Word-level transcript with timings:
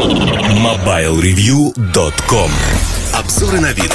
MobileReview.com 0.00 2.50
Обзоры 3.14 3.60
на 3.60 3.72
вид. 3.72 3.92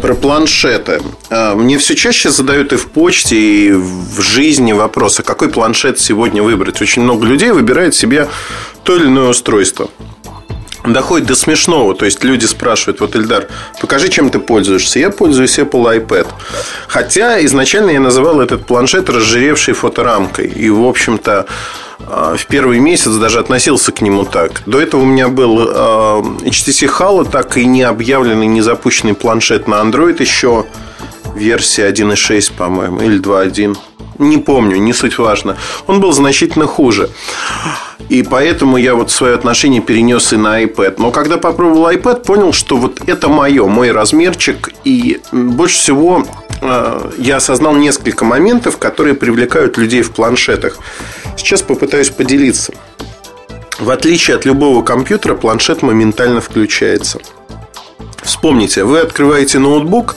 Про 0.00 0.14
планшеты. 0.14 1.02
А, 1.28 1.54
мне 1.54 1.76
все 1.76 1.94
чаще 1.94 2.30
задают 2.30 2.72
и 2.72 2.76
в 2.76 2.86
почте, 2.86 3.36
и 3.36 3.72
в 3.72 4.22
жизни 4.22 4.72
вопросы, 4.72 5.22
какой 5.22 5.50
планшет 5.50 6.00
сегодня 6.00 6.42
выбрать. 6.42 6.80
Очень 6.80 7.02
много 7.02 7.26
людей 7.26 7.50
выбирает 7.50 7.94
себе 7.94 8.28
то 8.82 8.96
или 8.96 9.04
иное 9.04 9.28
устройство 9.28 9.90
доходит 10.92 11.26
до 11.26 11.34
смешного. 11.34 11.94
То 11.94 12.04
есть 12.04 12.22
люди 12.24 12.46
спрашивают, 12.46 13.00
вот, 13.00 13.16
Эльдар, 13.16 13.48
покажи, 13.80 14.08
чем 14.08 14.30
ты 14.30 14.38
пользуешься. 14.38 14.98
Я 14.98 15.10
пользуюсь 15.10 15.58
Apple 15.58 16.06
iPad. 16.06 16.26
Хотя 16.88 17.44
изначально 17.44 17.90
я 17.90 18.00
называл 18.00 18.40
этот 18.40 18.66
планшет 18.66 19.10
разжиревшей 19.10 19.74
фоторамкой. 19.74 20.46
И, 20.46 20.70
в 20.70 20.86
общем-то, 20.86 21.32
а, 21.32 21.46
в 21.98 22.46
первый 22.48 22.78
месяц 22.78 23.12
даже 23.14 23.38
относился 23.38 23.92
к 23.92 24.00
нему 24.00 24.24
так. 24.24 24.62
До 24.66 24.80
этого 24.80 25.02
у 25.02 25.06
меня 25.06 25.28
был 25.28 25.58
а, 25.60 26.20
HTC 26.20 26.88
Halo, 26.98 27.28
так 27.28 27.56
и 27.56 27.64
не 27.64 27.82
объявленный, 27.82 28.46
не 28.46 28.60
запущенный 28.60 29.14
планшет 29.14 29.66
на 29.66 29.76
Android 29.76 30.20
еще 30.20 30.66
версия 31.34 31.88
1.6, 31.90 32.52
по-моему, 32.56 33.00
или 33.00 33.20
2.1. 33.20 33.76
Не 34.18 34.38
помню, 34.38 34.76
не 34.76 34.92
суть 34.92 35.18
важно. 35.18 35.56
Он 35.86 36.00
был 36.00 36.12
значительно 36.12 36.66
хуже. 36.66 37.10
И 38.08 38.22
поэтому 38.22 38.76
я 38.76 38.94
вот 38.94 39.10
свое 39.10 39.34
отношение 39.34 39.82
перенес 39.82 40.32
и 40.32 40.36
на 40.36 40.62
iPad. 40.62 40.94
Но 40.98 41.10
когда 41.10 41.38
попробовал 41.38 41.90
iPad, 41.90 42.24
понял, 42.24 42.52
что 42.52 42.76
вот 42.76 43.00
это 43.06 43.28
мое, 43.28 43.66
мой 43.66 43.90
размерчик. 43.90 44.70
И 44.84 45.20
больше 45.32 45.76
всего 45.76 46.26
э, 46.62 47.10
я 47.18 47.36
осознал 47.36 47.74
несколько 47.74 48.24
моментов, 48.24 48.78
которые 48.78 49.14
привлекают 49.14 49.76
людей 49.76 50.02
в 50.02 50.12
планшетах. 50.12 50.78
Сейчас 51.36 51.62
попытаюсь 51.62 52.10
поделиться. 52.10 52.72
В 53.78 53.90
отличие 53.90 54.36
от 54.36 54.44
любого 54.44 54.82
компьютера, 54.82 55.34
планшет 55.34 55.82
моментально 55.82 56.40
включается. 56.40 57.20
Вспомните, 58.22 58.84
вы 58.84 59.00
открываете 59.00 59.58
ноутбук, 59.58 60.16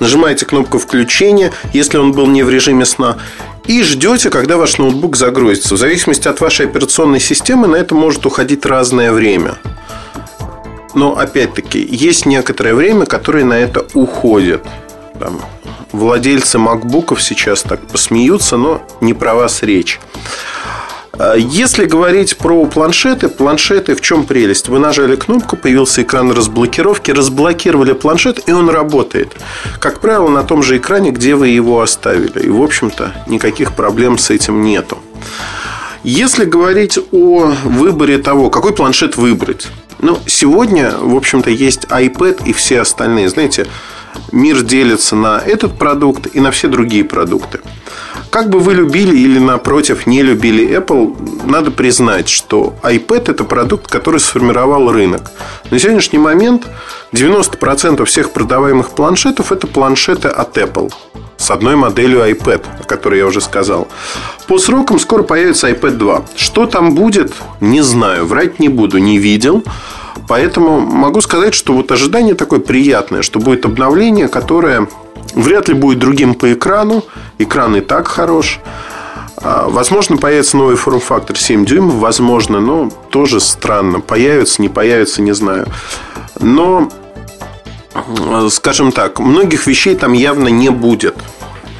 нажимаете 0.00 0.44
кнопку 0.44 0.78
включения, 0.78 1.52
если 1.72 1.98
он 1.98 2.12
был 2.12 2.26
не 2.26 2.42
в 2.42 2.50
режиме 2.50 2.84
сна, 2.84 3.18
и 3.66 3.82
ждете, 3.82 4.30
когда 4.30 4.56
ваш 4.56 4.78
ноутбук 4.78 5.16
загрузится. 5.16 5.74
В 5.74 5.78
зависимости 5.78 6.26
от 6.26 6.40
вашей 6.40 6.66
операционной 6.66 7.20
системы 7.20 7.68
на 7.68 7.76
это 7.76 7.94
может 7.94 8.26
уходить 8.26 8.66
разное 8.66 9.12
время. 9.12 9.58
Но 10.94 11.16
опять-таки 11.16 11.78
есть 11.88 12.26
некоторое 12.26 12.74
время, 12.74 13.06
которое 13.06 13.44
на 13.44 13.54
это 13.54 13.86
уходит. 13.94 14.62
Там, 15.20 15.40
владельцы 15.92 16.58
макбуков 16.58 17.22
сейчас 17.22 17.62
так 17.62 17.80
посмеются, 17.86 18.56
но 18.56 18.82
не 19.00 19.14
про 19.14 19.34
вас 19.34 19.62
речь. 19.62 20.00
А 21.22 21.34
если 21.34 21.84
говорить 21.84 22.38
про 22.38 22.64
планшеты, 22.64 23.28
планшеты 23.28 23.94
в 23.94 24.00
чем 24.00 24.24
прелесть? 24.24 24.68
Вы 24.68 24.78
нажали 24.78 25.16
кнопку, 25.16 25.54
появился 25.54 26.00
экран 26.02 26.32
разблокировки, 26.32 27.10
разблокировали 27.10 27.92
планшет, 27.92 28.48
и 28.48 28.52
он 28.52 28.70
работает. 28.70 29.36
Как 29.80 30.00
правило, 30.00 30.28
на 30.28 30.44
том 30.44 30.62
же 30.62 30.78
экране, 30.78 31.10
где 31.10 31.34
вы 31.34 31.48
его 31.48 31.82
оставили. 31.82 32.40
И, 32.46 32.48
в 32.48 32.62
общем-то, 32.62 33.12
никаких 33.26 33.74
проблем 33.74 34.16
с 34.16 34.30
этим 34.30 34.62
нету. 34.62 34.98
Если 36.02 36.46
говорить 36.46 36.98
о 37.12 37.52
выборе 37.64 38.16
того, 38.16 38.48
какой 38.48 38.72
планшет 38.72 39.18
выбрать. 39.18 39.68
Ну, 39.98 40.18
сегодня, 40.26 40.94
в 40.98 41.14
общем-то, 41.14 41.50
есть 41.50 41.84
iPad 41.90 42.44
и 42.46 42.54
все 42.54 42.80
остальные. 42.80 43.28
Знаете, 43.28 43.66
мир 44.32 44.62
делится 44.62 45.16
на 45.16 45.38
этот 45.38 45.78
продукт 45.78 46.28
и 46.34 46.40
на 46.40 46.50
все 46.50 46.68
другие 46.68 47.04
продукты. 47.04 47.60
Как 48.30 48.48
бы 48.48 48.60
вы 48.60 48.74
любили 48.74 49.16
или, 49.16 49.40
напротив, 49.40 50.06
не 50.06 50.22
любили 50.22 50.78
Apple, 50.78 51.46
надо 51.46 51.72
признать, 51.72 52.28
что 52.28 52.74
iPad– 52.82 53.24
это 53.32 53.44
продукт, 53.44 53.88
который 53.88 54.20
сформировал 54.20 54.92
рынок. 54.92 55.32
На 55.70 55.78
сегодняшний 55.80 56.20
момент 56.20 56.66
90% 57.12 58.04
всех 58.04 58.30
продаваемых 58.30 58.90
планшетов– 58.90 59.50
это 59.52 59.66
планшеты 59.66 60.28
от 60.28 60.56
Apple 60.56 60.92
с 61.40 61.50
одной 61.50 61.74
моделью 61.74 62.20
iPad, 62.20 62.64
о 62.80 62.84
которой 62.84 63.18
я 63.18 63.26
уже 63.26 63.40
сказал. 63.40 63.88
По 64.46 64.58
срокам 64.58 65.00
скоро 65.00 65.22
появится 65.22 65.70
iPad 65.70 65.92
2. 65.92 66.24
Что 66.36 66.66
там 66.66 66.94
будет, 66.94 67.32
не 67.60 67.80
знаю, 67.80 68.26
врать 68.26 68.60
не 68.60 68.68
буду, 68.68 68.98
не 68.98 69.18
видел. 69.18 69.64
Поэтому 70.28 70.80
могу 70.80 71.20
сказать, 71.20 71.54
что 71.54 71.72
вот 71.72 71.90
ожидание 71.92 72.34
такое 72.34 72.60
приятное, 72.60 73.22
что 73.22 73.38
будет 73.40 73.64
обновление, 73.64 74.28
которое 74.28 74.88
вряд 75.34 75.68
ли 75.68 75.74
будет 75.74 75.98
другим 75.98 76.34
по 76.34 76.52
экрану. 76.52 77.04
Экран 77.38 77.76
и 77.76 77.80
так 77.80 78.08
хорош. 78.08 78.60
А, 79.42 79.68
возможно, 79.68 80.16
появится 80.16 80.56
новый 80.56 80.76
форм-фактор 80.76 81.36
7 81.38 81.64
дюймов, 81.64 81.94
возможно, 81.94 82.60
но 82.60 82.90
тоже 83.10 83.40
странно. 83.40 84.00
Появится, 84.00 84.60
не 84.60 84.68
появится, 84.68 85.22
не 85.22 85.32
знаю. 85.32 85.66
Но, 86.38 86.90
скажем 88.50 88.92
так, 88.92 89.18
многих 89.18 89.66
вещей 89.66 89.94
там 89.94 90.12
явно 90.12 90.48
не 90.48 90.70
будет. 90.70 91.16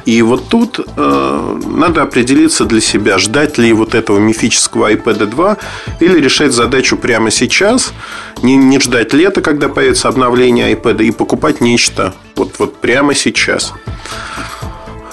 И 0.05 0.21
вот 0.21 0.47
тут 0.49 0.79
э, 0.79 1.59
надо 1.65 2.01
определиться 2.01 2.65
для 2.65 2.81
себя, 2.81 3.17
ждать 3.17 3.57
ли 3.57 3.73
вот 3.73 3.95
этого 3.95 4.19
мифического 4.19 4.91
iPad 4.91 5.25
2 5.25 5.57
или 5.99 6.19
решать 6.19 6.53
задачу 6.53 6.97
прямо 6.97 7.31
сейчас, 7.31 7.93
не, 8.41 8.55
не 8.55 8.79
ждать 8.79 9.13
лета, 9.13 9.41
когда 9.41 9.69
появится 9.69 10.07
обновление 10.07 10.73
iPad, 10.73 11.03
и 11.03 11.11
покупать 11.11 11.61
нечто 11.61 12.13
вот, 12.35 12.55
вот 12.59 12.77
прямо 12.77 13.13
сейчас. 13.13 13.73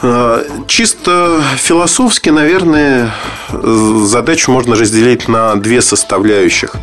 Э, 0.03 0.45
чисто 0.67 1.43
философски, 1.57 2.31
наверное, 2.31 3.13
задачу 3.53 4.53
можно 4.53 4.77
разделить 4.77 5.29
на 5.29 5.55
две 5.57 5.83
составляющих. 5.83 6.75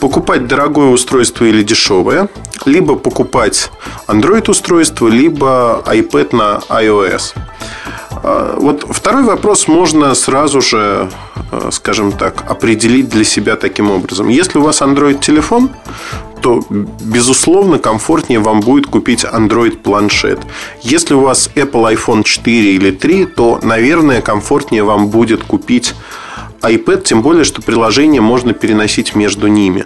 Покупать 0.00 0.46
дорогое 0.46 0.88
устройство 0.88 1.44
или 1.44 1.62
дешевое, 1.62 2.28
либо 2.66 2.96
покупать 2.96 3.70
Android 4.06 4.50
устройство, 4.50 5.08
либо 5.08 5.82
iPad 5.86 6.36
на 6.36 6.60
iOS. 6.68 7.34
Э, 8.22 8.56
вот 8.58 8.84
второй 8.88 9.24
вопрос 9.24 9.68
можно 9.68 10.14
сразу 10.14 10.60
же, 10.60 11.10
э, 11.52 11.68
скажем 11.72 12.12
так, 12.12 12.44
определить 12.50 13.08
для 13.08 13.24
себя 13.24 13.56
таким 13.56 13.90
образом. 13.90 14.28
Если 14.28 14.58
у 14.58 14.62
вас 14.62 14.82
Android 14.82 15.20
телефон, 15.20 15.70
то, 16.42 16.62
безусловно, 16.70 17.78
комфортнее 17.78 18.40
вам 18.40 18.60
будет 18.60 18.86
купить 18.86 19.24
Android 19.24 19.76
планшет. 19.76 20.40
Если 20.82 21.14
у 21.14 21.20
вас 21.20 21.50
Apple 21.54 21.94
iPhone 21.94 22.22
4 22.24 22.74
или 22.74 22.90
3, 22.90 23.26
то, 23.26 23.60
наверное, 23.62 24.22
комфортнее 24.22 24.82
вам 24.82 25.08
будет 25.08 25.44
купить 25.44 25.94
iPad, 26.62 27.02
тем 27.02 27.22
более, 27.22 27.44
что 27.44 27.62
приложение 27.62 28.20
можно 28.20 28.52
переносить 28.52 29.14
между 29.14 29.46
ними. 29.48 29.84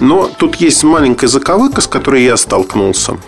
Но 0.00 0.30
тут 0.38 0.56
есть 0.56 0.82
маленькая 0.82 1.28
заковыка, 1.28 1.82
с 1.82 1.86
которой 1.86 2.24
я 2.24 2.36
столкнулся. 2.38 3.18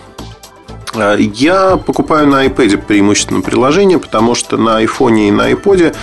А, 0.94 1.16
я 1.16 1.76
покупаю 1.76 2.26
на 2.26 2.46
iPad 2.46 2.78
преимущественно 2.78 3.42
приложение, 3.42 3.98
потому 3.98 4.34
что 4.34 4.56
на 4.56 4.82
iPhone 4.82 5.28
и 5.28 5.30
на 5.30 5.50
iPod 5.52 5.94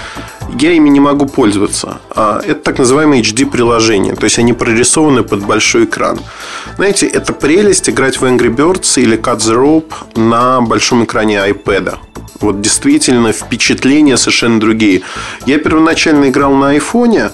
я 0.59 0.71
ими 0.71 0.89
не 0.89 0.99
могу 0.99 1.25
пользоваться. 1.25 1.99
А, 2.11 2.39
это 2.43 2.61
так 2.61 2.77
называемые 2.77 3.23
HD-приложения, 3.23 4.15
то 4.15 4.25
есть 4.25 4.37
они 4.37 4.53
прорисованы 4.53 5.23
под 5.23 5.43
большой 5.43 5.85
экран. 5.85 6.19
Знаете, 6.75 7.07
это 7.07 7.33
прелесть 7.33 7.89
играть 7.89 8.21
в 8.21 8.23
Angry 8.23 8.55
Birds 8.55 9.01
или 9.01 9.17
Cut 9.17 9.37
the 9.37 9.55
Rope 9.55 10.19
на 10.19 10.61
большом 10.61 11.03
экране 11.03 11.37
iPad. 11.37 11.97
Вот 12.41 12.61
действительно 12.61 13.33
впечатления 13.33 14.15
совершенно 14.17 14.59
другие. 14.59 15.01
Я 15.45 15.59
первоначально 15.59 16.29
играл 16.29 16.53
на 16.53 16.69
айфоне, 16.69 17.31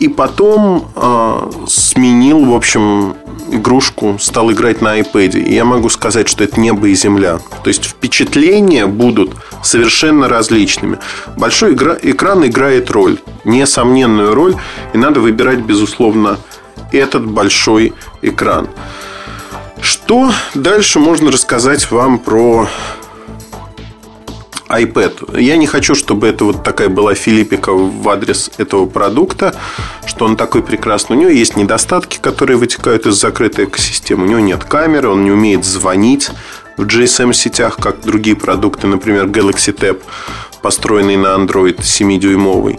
и 0.00 0.08
потом 0.08 0.90
э, 0.96 1.50
сменил, 1.68 2.46
в 2.46 2.54
общем, 2.54 3.14
игрушку, 3.50 4.16
стал 4.18 4.50
играть 4.50 4.80
на 4.80 4.98
iPad. 4.98 5.38
И 5.38 5.54
я 5.54 5.66
могу 5.66 5.90
сказать, 5.90 6.26
что 6.26 6.42
это 6.42 6.58
небо 6.58 6.88
и 6.88 6.94
земля. 6.94 7.38
То 7.62 7.68
есть 7.68 7.84
впечатления 7.84 8.86
будут 8.86 9.32
совершенно 9.62 10.28
различными. 10.28 10.98
Большой 11.36 11.74
игра, 11.74 11.96
экран 12.00 12.46
играет 12.46 12.90
роль, 12.90 13.18
несомненную 13.44 14.34
роль, 14.34 14.56
и 14.94 14.98
надо 14.98 15.20
выбирать, 15.20 15.58
безусловно, 15.58 16.38
этот 16.92 17.26
большой 17.26 17.92
экран. 18.22 18.68
Что 19.82 20.32
дальше 20.54 20.98
можно 20.98 21.30
рассказать 21.30 21.90
вам 21.90 22.18
про 22.18 22.68
iPad. 24.70 25.40
Я 25.40 25.56
не 25.56 25.66
хочу, 25.66 25.94
чтобы 25.94 26.28
это 26.28 26.44
вот 26.44 26.62
такая 26.62 26.88
была 26.88 27.14
филиппика 27.14 27.72
в 27.72 28.08
адрес 28.08 28.50
этого 28.58 28.86
продукта, 28.86 29.54
что 30.06 30.24
он 30.24 30.36
такой 30.36 30.62
прекрасный. 30.62 31.16
У 31.16 31.20
него 31.20 31.30
есть 31.30 31.56
недостатки, 31.56 32.18
которые 32.20 32.56
вытекают 32.56 33.06
из 33.06 33.14
закрытой 33.14 33.64
экосистемы. 33.64 34.24
У 34.24 34.28
него 34.28 34.40
нет 34.40 34.64
камеры, 34.64 35.08
он 35.08 35.24
не 35.24 35.32
умеет 35.32 35.64
звонить 35.64 36.30
в 36.76 36.84
GSM-сетях, 36.84 37.76
как 37.76 38.00
другие 38.00 38.36
продукты, 38.36 38.86
например, 38.86 39.26
Galaxy 39.26 39.74
Tab, 39.76 40.00
построенный 40.62 41.16
на 41.16 41.34
Android 41.36 41.78
7-дюймовый. 41.80 42.78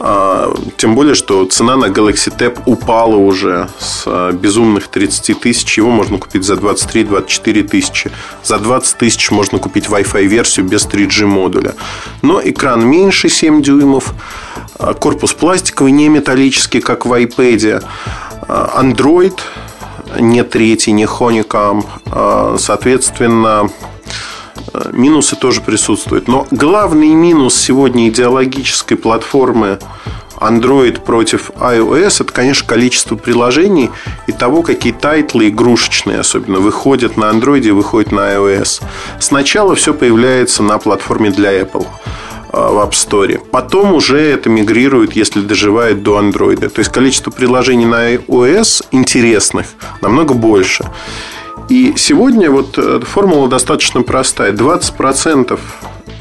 А, 0.00 0.54
тем 0.76 0.94
более, 0.94 1.14
что 1.14 1.44
цена 1.44 1.76
на 1.76 1.86
Galaxy 1.86 2.36
Tab 2.36 2.62
упала 2.66 3.16
уже 3.16 3.68
с 3.78 4.04
а, 4.06 4.32
безумных 4.32 4.88
30 4.88 5.40
тысяч. 5.40 5.78
Его 5.78 5.90
можно 5.90 6.18
купить 6.18 6.44
за 6.44 6.54
23-24 6.54 7.62
тысячи. 7.64 8.10
За 8.44 8.58
20 8.58 8.98
тысяч 8.98 9.30
можно 9.30 9.58
купить 9.58 9.86
Wi-Fi 9.86 10.24
версию 10.24 10.66
без 10.66 10.86
3G 10.86 11.26
модуля. 11.26 11.74
Но 12.22 12.40
экран 12.42 12.86
меньше 12.86 13.28
7 13.28 13.62
дюймов. 13.62 14.14
Корпус 15.00 15.32
пластиковый, 15.32 15.92
не 15.92 16.08
металлический, 16.08 16.80
как 16.80 17.04
в 17.04 17.12
iPad. 17.12 17.84
Android, 18.48 19.38
не 20.20 20.44
третий, 20.44 20.92
не 20.92 21.04
Honeycomb. 21.04 22.58
Соответственно, 22.58 23.70
минусы 24.92 25.36
тоже 25.36 25.60
присутствуют. 25.60 26.28
Но 26.28 26.46
главный 26.50 27.08
минус 27.08 27.56
сегодня 27.56 28.08
идеологической 28.08 28.96
платформы 28.96 29.78
Android 30.40 31.00
против 31.00 31.50
iOS, 31.56 32.22
это, 32.22 32.32
конечно, 32.32 32.66
количество 32.66 33.16
приложений 33.16 33.90
и 34.26 34.32
того, 34.32 34.62
какие 34.62 34.92
тайтлы 34.92 35.48
игрушечные 35.48 36.20
особенно 36.20 36.60
выходят 36.60 37.16
на 37.16 37.24
Android 37.24 37.62
и 37.62 37.70
выходят 37.70 38.12
на 38.12 38.34
iOS. 38.34 38.82
Сначала 39.18 39.74
все 39.74 39.94
появляется 39.94 40.62
на 40.62 40.78
платформе 40.78 41.30
для 41.30 41.60
Apple 41.60 41.86
а, 42.52 42.70
в 42.70 42.76
App 42.78 42.92
Store. 42.92 43.38
Потом 43.50 43.94
уже 43.94 44.20
это 44.20 44.48
мигрирует, 44.48 45.14
если 45.14 45.40
доживает 45.40 46.02
до 46.02 46.20
Android. 46.20 46.68
То 46.68 46.78
есть 46.78 46.92
количество 46.92 47.30
приложений 47.30 47.86
на 47.86 48.14
iOS 48.14 48.84
интересных 48.92 49.66
намного 50.00 50.34
больше. 50.34 50.84
И 51.68 51.94
сегодня 51.96 52.50
вот 52.50 52.78
э, 52.78 53.00
формула 53.00 53.48
достаточно 53.48 54.02
простая. 54.02 54.52
20% 54.52 55.58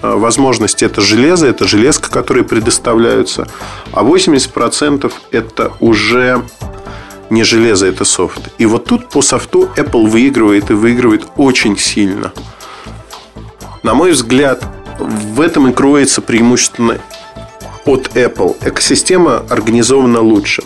Э, 0.01 0.13
возможности 0.15 0.85
это 0.85 1.01
железо, 1.01 1.47
это 1.47 1.67
железка, 1.67 2.09
которые 2.11 2.43
предоставляются, 2.43 3.47
а 3.91 4.03
80% 4.03 5.11
это 5.31 5.73
уже 5.79 6.43
не 7.29 7.43
железо, 7.43 7.87
это 7.87 8.05
софт. 8.05 8.41
И 8.57 8.65
вот 8.65 8.85
тут 8.85 9.09
по 9.09 9.21
софту 9.21 9.69
Apple 9.75 10.07
выигрывает 10.07 10.69
и 10.69 10.73
выигрывает 10.73 11.25
очень 11.35 11.77
сильно. 11.77 12.31
На 13.83 13.93
мой 13.95 14.11
взгляд, 14.11 14.63
в 14.99 15.41
этом 15.41 15.67
и 15.69 15.73
кроется 15.73 16.21
преимущественно 16.21 16.99
от 17.85 18.09
Apple. 18.15 18.55
Экосистема 18.61 19.43
организована 19.49 20.21
лучше. 20.21 20.63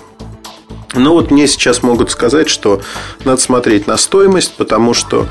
Но 0.94 1.14
вот 1.14 1.32
мне 1.32 1.48
сейчас 1.48 1.84
могут 1.84 2.12
сказать, 2.12 2.50
что 2.50 2.82
надо 3.24 3.42
смотреть 3.42 3.88
на 3.88 3.98
стоимость, 3.98 4.56
потому 4.58 4.94
что 4.94 5.28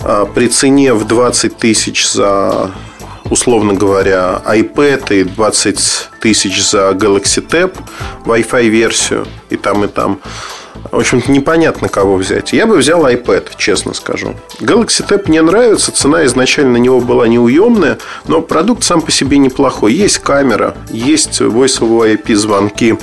э, 0.00 0.26
при 0.34 0.48
цене 0.48 0.94
в 0.94 1.06
20 1.06 1.56
тысяч 1.56 2.08
за 2.08 2.70
условно 3.30 3.74
говоря, 3.74 4.40
iPad 4.46 5.20
и 5.20 5.24
20 5.24 6.10
тысяч 6.20 6.62
за 6.64 6.90
Galaxy 6.90 7.44
Tab, 7.46 7.76
Wi-Fi 8.24 8.68
версию 8.68 9.26
и 9.50 9.56
там, 9.56 9.84
и 9.84 9.88
там. 9.88 10.20
В 10.92 10.98
общем-то, 10.98 11.32
непонятно, 11.32 11.88
кого 11.88 12.16
взять. 12.16 12.52
Я 12.52 12.66
бы 12.66 12.76
взял 12.76 13.04
iPad, 13.04 13.50
честно 13.56 13.92
скажу. 13.94 14.36
Galaxy 14.60 15.06
Tab 15.06 15.24
мне 15.26 15.42
нравится. 15.42 15.90
Цена 15.90 16.24
изначально 16.26 16.72
на 16.72 16.76
него 16.76 17.00
была 17.00 17.26
неуемная, 17.26 17.98
но 18.26 18.40
продукт 18.40 18.84
сам 18.84 19.00
по 19.00 19.10
себе 19.10 19.38
неплохой. 19.38 19.94
Есть 19.94 20.18
камера, 20.18 20.76
есть 20.90 21.40
Voice 21.40 21.80
over 21.80 22.16
IP 22.16 22.34
звонки. 22.36 22.96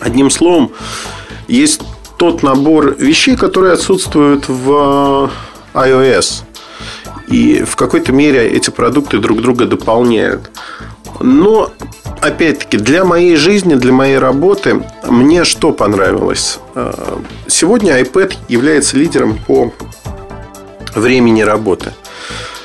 Одним 0.00 0.30
словом, 0.30 0.72
есть 1.48 1.82
тот 2.16 2.42
набор 2.42 2.96
вещей, 2.98 3.36
которые 3.36 3.74
отсутствуют 3.74 4.48
в 4.48 5.30
iOS. 5.74 6.42
И 7.28 7.62
в 7.62 7.76
какой-то 7.76 8.12
мере 8.12 8.48
эти 8.48 8.70
продукты 8.70 9.18
друг 9.18 9.40
друга 9.40 9.66
дополняют. 9.66 10.50
Но, 11.20 11.70
опять-таки, 12.20 12.76
для 12.76 13.04
моей 13.04 13.36
жизни, 13.36 13.74
для 13.74 13.92
моей 13.92 14.18
работы, 14.18 14.82
мне 15.06 15.44
что 15.44 15.72
понравилось? 15.72 16.58
Э, 16.74 17.18
сегодня 17.46 18.00
iPad 18.00 18.34
является 18.48 18.96
лидером 18.96 19.38
по 19.46 19.72
времени 20.94 21.42
работы. 21.42 21.92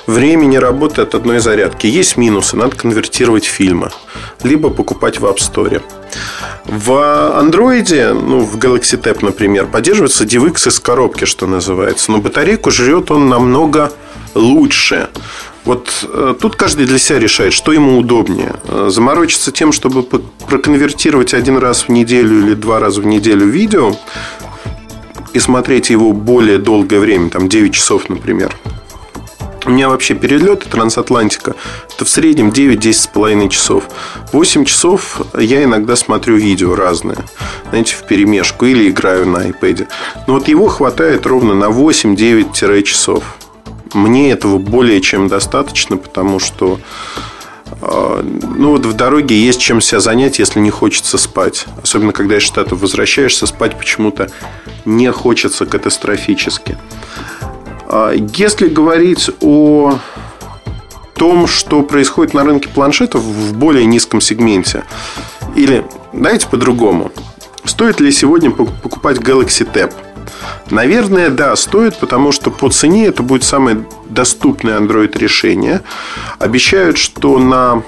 Времени 0.08 0.58
работы 0.58 1.02
от 1.02 1.16
одной 1.16 1.40
зарядки. 1.40 1.88
Есть 1.88 2.18
минусы, 2.18 2.56
надо 2.56 2.76
конвертировать 2.76 3.46
фильмы. 3.46 3.90
Либо 4.44 4.70
покупать 4.70 5.20
в 5.20 5.26
App 5.26 5.38
Store. 5.38 5.82
В 6.66 6.90
Android, 7.42 8.14
ну, 8.14 8.42
в 8.42 8.58
Galaxy 8.58 9.02
Tab, 9.02 9.20
например, 9.22 9.66
поддерживается 9.66 10.24
DivX 10.24 10.68
из 10.68 10.80
коробки, 10.80 11.26
что 11.26 11.48
называется. 11.48 12.12
Но 12.12 12.20
батарейку 12.20 12.72
жрет 12.72 13.12
он 13.12 13.30
намного 13.30 13.92
лучше. 14.36 15.10
Вот 15.64 16.08
э, 16.08 16.36
тут 16.40 16.56
каждый 16.56 16.86
для 16.86 17.00
себя 17.00 17.20
решает, 17.20 17.54
что 17.54 17.72
ему 17.72 17.98
удобнее. 17.98 18.54
Э, 18.68 18.90
заморочиться 18.92 19.52
тем, 19.52 19.72
чтобы 19.72 20.04
проконвертировать 20.04 21.34
один 21.34 21.58
раз 21.58 21.88
в 21.88 21.90
неделю 21.90 22.46
или 22.46 22.54
два 22.54 22.80
раза 22.80 23.02
в 23.02 23.06
неделю 23.06 23.48
видео 23.48 23.96
и 25.34 25.40
смотреть 25.40 25.90
его 25.90 26.14
более 26.14 26.60
долгое 26.60 27.00
время, 27.00 27.30
там 27.30 27.50
9 27.50 27.74
часов, 27.74 28.10
например. 28.10 28.56
У 29.66 29.72
меня 29.72 29.90
вообще 29.90 30.14
перелеты 30.14 30.70
трансатлантика 30.70 31.56
это 31.96 32.06
в 32.06 32.10
среднем 32.10 32.50
9-10 32.50 32.94
с 32.94 33.08
половиной 33.08 33.50
часов. 33.50 33.86
8 34.32 34.64
часов 34.66 35.22
я 35.34 35.64
иногда 35.64 35.96
смотрю 35.96 36.36
видео 36.36 36.76
разные, 36.76 37.18
знаете, 37.70 37.96
в 37.96 38.04
перемешку 38.04 38.66
или 38.66 38.90
играю 38.90 39.26
на 39.28 39.50
iPad. 39.50 39.88
Но 40.28 40.36
вот 40.36 40.48
его 40.48 40.68
хватает 40.68 41.26
ровно 41.26 41.56
на 41.56 41.66
8-9 41.66 42.84
часов. 42.84 43.24
Мне 43.94 44.32
этого 44.32 44.60
более 44.60 45.02
чем 45.02 45.30
достаточно, 45.30 45.98
потому 45.98 46.40
что 46.40 46.80
а, 47.82 48.22
ну 48.24 48.72
вот 48.72 48.86
в 48.86 48.94
дороге 48.94 49.36
есть 49.36 49.60
чем 49.60 49.82
себя 49.82 50.00
занять, 50.00 50.38
если 50.38 50.60
не 50.60 50.70
хочется 50.70 51.18
спать. 51.18 51.66
Особенно, 51.82 52.14
когда 52.14 52.38
из 52.38 52.44
Штатов 52.44 52.82
возвращаешься, 52.82 53.48
спать 53.48 53.78
почему-то 53.78 54.30
не 54.86 55.12
хочется 55.12 55.66
катастрофически. 55.66 56.78
А, 57.88 58.12
если 58.12 58.68
говорить 58.68 59.30
о 59.42 60.00
том, 61.16 61.48
что 61.48 61.82
происходит 61.82 62.34
на 62.34 62.44
рынке 62.44 62.70
планшетов 62.70 63.22
в 63.22 63.56
более 63.56 63.86
низком 63.86 64.22
сегменте, 64.22 64.84
или 65.56 65.86
давайте 66.14 66.48
по-другому. 66.48 67.12
Стоит 67.64 68.00
ли 68.00 68.12
сегодня 68.12 68.52
покупать 68.52 69.18
Galaxy 69.18 69.68
Tab? 69.72 69.94
Наверное, 70.70 71.30
да, 71.30 71.56
стоит, 71.56 71.98
потому 71.98 72.32
что 72.32 72.52
по 72.52 72.70
цене 72.70 73.08
это 73.08 73.24
будет 73.24 73.44
самое 73.44 73.86
доступное 74.10 74.80
Android 74.80 75.18
решение. 75.18 75.82
Обещают, 76.40 76.98
что 76.98 77.38
на 77.38 77.84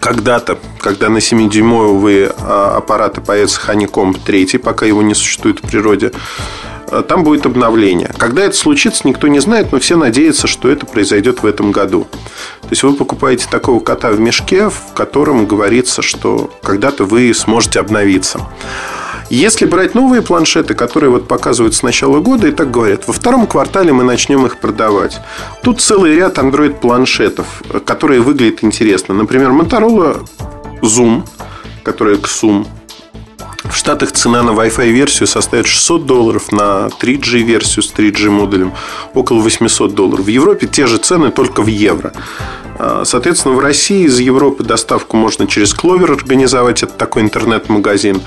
когда-то, 0.00 0.58
когда 0.80 1.08
на 1.08 1.18
7-дюймовые 1.18 2.34
а, 2.36 2.76
аппараты 2.78 3.20
появится 3.20 3.60
Honeycomb 3.68 4.18
3, 4.24 4.58
пока 4.58 4.84
его 4.84 5.00
не 5.00 5.14
существует 5.14 5.60
в 5.60 5.62
природе, 5.62 6.10
там 7.08 7.24
будет 7.24 7.46
обновление. 7.46 8.10
Когда 8.18 8.42
это 8.42 8.56
случится, 8.56 9.06
никто 9.08 9.28
не 9.28 9.40
знает, 9.40 9.72
но 9.72 9.78
все 9.78 9.96
надеются, 9.96 10.46
что 10.46 10.68
это 10.68 10.86
произойдет 10.86 11.42
в 11.42 11.46
этом 11.46 11.72
году. 11.72 12.06
То 12.62 12.68
есть 12.70 12.82
вы 12.82 12.92
покупаете 12.94 13.46
такого 13.50 13.80
кота 13.80 14.10
в 14.10 14.20
мешке, 14.20 14.68
в 14.68 14.92
котором 14.94 15.46
говорится, 15.46 16.02
что 16.02 16.50
когда-то 16.62 17.04
вы 17.04 17.32
сможете 17.34 17.80
обновиться. 17.80 18.40
Если 19.30 19.64
брать 19.64 19.94
новые 19.94 20.20
планшеты, 20.20 20.74
которые 20.74 21.08
вот 21.08 21.26
показывают 21.26 21.74
с 21.74 21.82
начала 21.82 22.20
года, 22.20 22.48
и 22.48 22.52
так 22.52 22.70
говорят, 22.70 23.06
во 23.06 23.14
втором 23.14 23.46
квартале 23.46 23.90
мы 23.92 24.04
начнем 24.04 24.44
их 24.44 24.58
продавать. 24.58 25.20
Тут 25.62 25.80
целый 25.80 26.14
ряд 26.16 26.36
Android 26.36 26.78
планшетов, 26.78 27.62
которые 27.86 28.20
выглядят 28.20 28.62
интересно. 28.62 29.14
Например, 29.14 29.50
Motorola 29.50 30.22
Zoom, 30.82 31.22
которая 31.82 32.16
Xum. 32.16 32.66
В 33.72 33.76
Штатах 33.76 34.12
цена 34.12 34.42
на 34.42 34.50
Wi-Fi 34.50 34.90
версию 34.90 35.26
составит 35.26 35.66
600 35.66 36.04
долларов, 36.04 36.52
на 36.52 36.90
3G 37.00 37.38
версию 37.38 37.82
с 37.82 37.90
3G 37.90 38.28
модулем 38.28 38.74
около 39.14 39.40
800 39.40 39.94
долларов. 39.94 40.26
В 40.26 40.28
Европе 40.28 40.66
те 40.66 40.86
же 40.86 40.98
цены, 40.98 41.30
только 41.30 41.62
в 41.62 41.68
евро. 41.68 42.12
А, 42.78 43.04
соответственно, 43.06 43.54
в 43.54 43.60
России 43.60 44.04
из 44.04 44.18
Европы 44.18 44.62
доставку 44.62 45.16
можно 45.16 45.46
через 45.46 45.74
Clover 45.74 46.12
организовать. 46.12 46.82
Это 46.82 46.92
такой 46.92 47.22
интернет-магазин. 47.22 48.20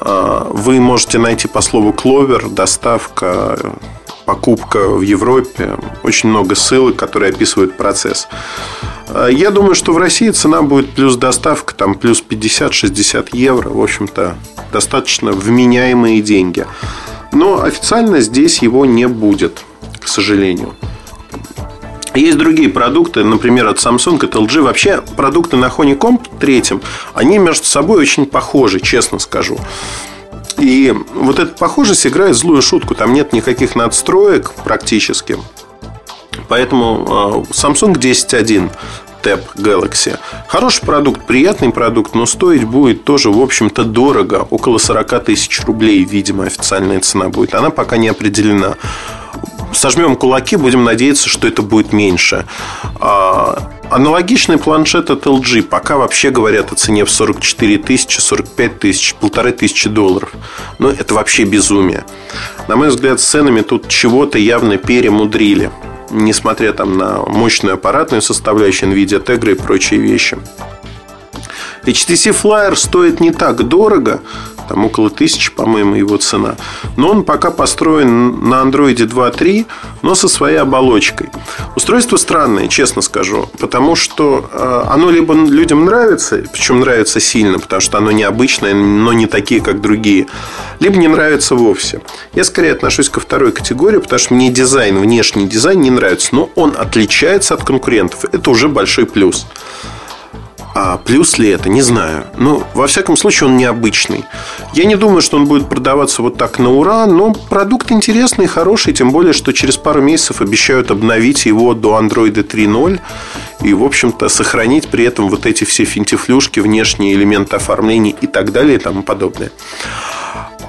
А, 0.00 0.48
вы 0.50 0.80
можете 0.80 1.18
найти 1.18 1.46
по 1.46 1.60
слову 1.60 1.92
Clover 1.92 2.52
доставка, 2.52 3.74
покупка 4.24 4.88
в 4.88 5.02
Европе. 5.02 5.76
Очень 6.02 6.30
много 6.30 6.54
ссылок, 6.54 6.96
которые 6.96 7.30
описывают 7.30 7.76
процесс. 7.76 8.28
А, 9.08 9.28
я 9.28 9.50
думаю, 9.50 9.74
что 9.74 9.92
в 9.92 9.98
России 9.98 10.30
цена 10.30 10.62
будет 10.62 10.90
плюс 10.90 11.16
доставка, 11.16 11.74
там 11.74 11.94
плюс 11.94 12.22
50-60 12.26 13.28
евро. 13.32 13.68
В 13.68 13.82
общем-то, 13.82 14.36
достаточно 14.72 15.32
вменяемые 15.32 16.20
деньги. 16.20 16.66
Но 17.32 17.62
официально 17.62 18.20
здесь 18.20 18.62
его 18.62 18.86
не 18.86 19.06
будет, 19.06 19.64
к 20.00 20.08
сожалению. 20.08 20.74
Есть 22.14 22.38
другие 22.38 22.68
продукты, 22.68 23.22
например, 23.22 23.68
от 23.68 23.78
Samsung, 23.78 24.24
от 24.24 24.34
LG. 24.34 24.62
Вообще, 24.62 25.00
продукты 25.16 25.56
на 25.56 25.66
Honeycomb 25.66 26.20
третьем, 26.40 26.82
они 27.14 27.38
между 27.38 27.66
собой 27.66 28.00
очень 28.00 28.26
похожи, 28.26 28.80
честно 28.80 29.20
скажу. 29.20 29.58
И 30.60 30.94
вот 31.14 31.38
эта 31.38 31.56
похожесть 31.56 32.06
играет 32.06 32.36
злую 32.36 32.62
шутку. 32.62 32.94
Там 32.94 33.12
нет 33.12 33.32
никаких 33.32 33.74
надстроек 33.74 34.52
практически. 34.64 35.38
Поэтому 36.48 37.06
а, 37.08 37.52
Samsung 37.52 37.94
10.1 37.94 38.70
Tab 39.22 39.40
Galaxy. 39.56 40.18
Хороший 40.48 40.84
продукт, 40.84 41.26
приятный 41.26 41.70
продукт, 41.70 42.14
но 42.14 42.26
стоить 42.26 42.64
будет 42.64 43.04
тоже, 43.04 43.30
в 43.30 43.40
общем-то, 43.40 43.84
дорого. 43.84 44.46
Около 44.50 44.78
40 44.78 45.24
тысяч 45.24 45.60
рублей, 45.64 46.04
видимо, 46.04 46.44
официальная 46.44 47.00
цена 47.00 47.28
будет. 47.28 47.54
Она 47.54 47.70
пока 47.70 47.96
не 47.96 48.08
определена 48.08 48.76
сожмем 49.72 50.16
кулаки, 50.16 50.56
будем 50.56 50.84
надеяться, 50.84 51.28
что 51.28 51.48
это 51.48 51.62
будет 51.62 51.92
меньше. 51.92 52.46
Аналогичный 53.90 54.56
планшет 54.56 55.10
от 55.10 55.26
LG 55.26 55.64
пока 55.64 55.96
вообще 55.96 56.30
говорят 56.30 56.70
о 56.70 56.76
цене 56.76 57.04
в 57.04 57.10
44 57.10 57.78
тысячи, 57.78 58.20
45 58.20 58.78
тысяч, 58.78 59.14
полторы 59.16 59.50
тысячи 59.50 59.88
долларов. 59.88 60.32
Но 60.78 60.90
это 60.90 61.14
вообще 61.14 61.42
безумие. 61.42 62.04
На 62.68 62.76
мой 62.76 62.90
взгляд, 62.90 63.20
с 63.20 63.24
ценами 63.24 63.62
тут 63.62 63.88
чего-то 63.88 64.38
явно 64.38 64.76
перемудрили. 64.76 65.72
Несмотря 66.12 66.72
там 66.72 66.98
на 66.98 67.18
мощную 67.22 67.74
аппаратную 67.74 68.22
составляющую 68.22 68.92
NVIDIA 68.92 69.24
Tegra 69.24 69.52
и 69.52 69.54
прочие 69.54 69.98
вещи. 69.98 70.38
HTC 71.82 72.32
Flyer 72.40 72.76
стоит 72.76 73.18
не 73.18 73.32
так 73.32 73.66
дорого, 73.66 74.20
там 74.70 74.84
около 74.84 75.10
тысячи, 75.10 75.50
по-моему, 75.50 75.96
его 75.96 76.16
цена. 76.16 76.54
Но 76.96 77.08
он 77.10 77.24
пока 77.24 77.50
построен 77.50 78.48
на 78.48 78.62
Android 78.62 78.94
2.3, 78.94 79.66
но 80.02 80.14
со 80.14 80.28
своей 80.28 80.58
оболочкой. 80.58 81.28
Устройство 81.74 82.16
странное, 82.16 82.68
честно 82.68 83.02
скажу, 83.02 83.48
потому 83.58 83.96
что 83.96 84.48
э, 84.52 84.82
оно 84.88 85.10
либо 85.10 85.34
людям 85.34 85.84
нравится, 85.86 86.44
причем 86.52 86.80
нравится 86.80 87.18
сильно, 87.18 87.58
потому 87.58 87.80
что 87.80 87.98
оно 87.98 88.12
необычное, 88.12 88.72
но 88.72 89.12
не 89.12 89.26
такие, 89.26 89.60
как 89.60 89.80
другие, 89.80 90.28
либо 90.78 90.96
не 90.96 91.08
нравится 91.08 91.56
вовсе. 91.56 92.00
Я 92.32 92.44
скорее 92.44 92.70
отношусь 92.70 93.08
ко 93.08 93.18
второй 93.18 93.50
категории, 93.50 93.98
потому 93.98 94.20
что 94.20 94.34
мне 94.34 94.50
дизайн, 94.50 95.00
внешний 95.00 95.48
дизайн 95.48 95.80
не 95.80 95.90
нравится, 95.90 96.28
но 96.32 96.48
он 96.54 96.76
отличается 96.78 97.54
от 97.54 97.64
конкурентов. 97.64 98.24
Это 98.32 98.48
уже 98.50 98.68
большой 98.68 99.06
плюс. 99.06 99.48
А 100.74 100.98
плюс 100.98 101.38
ли 101.38 101.48
это, 101.48 101.68
не 101.68 101.82
знаю. 101.82 102.24
Но, 102.36 102.66
во 102.74 102.86
всяком 102.86 103.16
случае, 103.16 103.48
он 103.48 103.56
необычный. 103.56 104.24
Я 104.72 104.84
не 104.84 104.96
думаю, 104.96 105.20
что 105.20 105.36
он 105.36 105.46
будет 105.46 105.68
продаваться 105.68 106.22
вот 106.22 106.36
так 106.36 106.58
на 106.58 106.70
ура, 106.70 107.06
но 107.06 107.32
продукт 107.32 107.90
интересный, 107.90 108.46
хороший, 108.46 108.92
тем 108.92 109.10
более, 109.10 109.32
что 109.32 109.52
через 109.52 109.76
пару 109.76 110.00
месяцев 110.00 110.40
обещают 110.40 110.90
обновить 110.90 111.46
его 111.46 111.74
до 111.74 111.98
Android 111.98 112.34
3.0 112.34 113.00
и, 113.62 113.74
в 113.74 113.82
общем-то, 113.82 114.28
сохранить 114.28 114.88
при 114.88 115.04
этом 115.04 115.28
вот 115.28 115.44
эти 115.44 115.64
все 115.64 115.84
финтифлюшки, 115.84 116.60
внешние 116.60 117.14
элементы 117.14 117.56
оформления 117.56 118.14
и 118.20 118.26
так 118.26 118.52
далее 118.52 118.76
и 118.76 118.80
тому 118.80 119.02
подобное. 119.02 119.50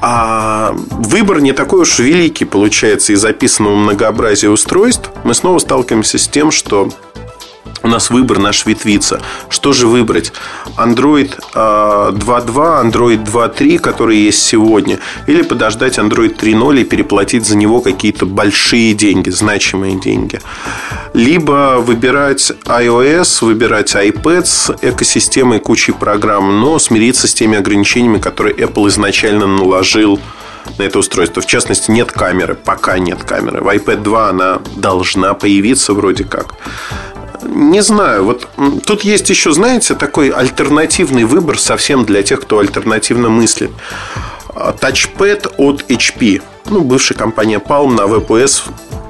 А 0.03 0.73
выбор 0.89 1.41
не 1.41 1.53
такой 1.53 1.81
уж 1.81 1.99
великий 1.99 2.45
получается 2.45 3.13
из 3.13 3.21
записанного 3.21 3.75
многообразия 3.75 4.49
устройств. 4.49 5.11
Мы 5.23 5.35
снова 5.35 5.59
сталкиваемся 5.59 6.17
с 6.17 6.27
тем, 6.27 6.49
что 6.49 6.89
у 7.83 7.87
нас 7.87 8.09
выбор 8.09 8.39
наш 8.39 8.65
ветвится. 8.65 9.21
Что 9.49 9.73
же 9.73 9.87
выбрать? 9.87 10.33
Android 10.77 11.37
2.2, 11.53 11.53
а, 11.55 12.83
Android 12.83 13.23
2.3, 13.25 13.77
которые 13.79 14.25
есть 14.25 14.43
сегодня, 14.43 14.99
или 15.27 15.41
подождать 15.41 15.97
Android 15.97 16.37
3.0 16.37 16.81
и 16.81 16.83
переплатить 16.83 17.45
за 17.45 17.57
него 17.57 17.81
какие-то 17.81 18.25
большие 18.25 18.93
деньги, 18.93 19.29
значимые 19.29 19.99
деньги. 19.99 20.39
Либо 21.13 21.77
выбирать 21.79 22.51
iOS, 22.65 23.43
выбирать 23.43 23.95
iPad 23.95 24.45
с 24.45 24.75
экосистемой 24.81 25.59
кучей 25.59 25.91
программ, 25.91 26.61
но 26.61 26.79
смириться 26.79 27.27
с 27.27 27.33
теми 27.33 27.57
ограничениями, 27.57 28.19
которые 28.19 28.55
Apple 28.55 28.87
изначально 28.87 29.47
наложил 29.47 30.19
на 30.77 30.83
это 30.83 30.99
устройство. 30.99 31.41
В 31.41 31.47
частности, 31.47 31.91
нет 31.91 32.11
камеры. 32.11 32.55
Пока 32.55 32.99
нет 32.99 33.23
камеры. 33.23 33.61
В 33.61 33.67
iPad 33.67 34.03
2 34.03 34.29
она 34.29 34.61
должна 34.75 35.33
появиться 35.33 35.93
вроде 35.93 36.23
как 36.23 36.55
не 37.51 37.81
знаю. 37.81 38.23
Вот 38.25 38.47
тут 38.85 39.03
есть 39.03 39.29
еще, 39.29 39.51
знаете, 39.51 39.95
такой 39.95 40.29
альтернативный 40.29 41.25
выбор 41.25 41.59
совсем 41.59 42.05
для 42.05 42.23
тех, 42.23 42.41
кто 42.41 42.59
альтернативно 42.59 43.29
мыслит. 43.29 43.71
Тачпэд 44.79 45.53
от 45.57 45.83
HP. 45.89 46.41
Ну, 46.65 46.81
бывшая 46.81 47.15
компания 47.15 47.59
Palm 47.59 47.95
на 47.95 48.01
WebOS 48.01 48.63